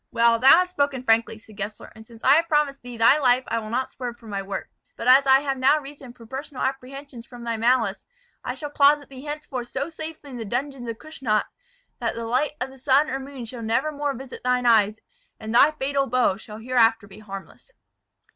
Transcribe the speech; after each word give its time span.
"Well, 0.11 0.39
thou 0.39 0.47
hast 0.57 0.71
spoken 0.71 1.03
frankly," 1.03 1.37
said 1.37 1.57
Gessler; 1.57 1.91
"and 1.95 2.07
since 2.07 2.23
I 2.23 2.29
have 2.33 2.47
promised 2.47 2.81
thee 2.81 2.97
thy 2.97 3.19
life 3.19 3.43
I 3.47 3.59
will 3.59 3.69
not 3.69 3.91
swerve 3.91 4.17
from 4.17 4.31
my 4.31 4.41
word. 4.41 4.67
But 4.95 5.07
as 5.07 5.27
I 5.27 5.41
have 5.41 5.59
now 5.59 5.77
reason 5.79 6.11
for 6.11 6.25
personal 6.25 6.63
apprehensions 6.63 7.27
from 7.27 7.43
thy 7.43 7.55
malice, 7.55 8.07
I 8.43 8.55
shall 8.55 8.71
closet 8.71 9.09
thee 9.09 9.25
henceforth 9.25 9.67
so 9.67 9.89
safely 9.89 10.31
in 10.31 10.37
the 10.37 10.43
dungeons 10.43 10.89
of 10.89 10.97
Kussnacht, 10.97 11.45
that 11.99 12.15
the 12.15 12.25
light 12.25 12.53
of 12.59 12.79
sun 12.79 13.11
or 13.11 13.19
moon 13.19 13.45
shall 13.45 13.61
never 13.61 13.91
more 13.91 14.15
visit 14.15 14.41
thine 14.43 14.65
eyes; 14.65 15.01
and 15.39 15.53
thy 15.53 15.69
fatal 15.69 16.07
bow 16.07 16.35
shall 16.35 16.57
hereafter 16.57 17.05
be 17.07 17.19
harmless." 17.19 17.69